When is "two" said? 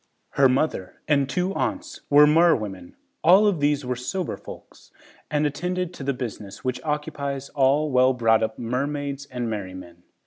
1.29-1.53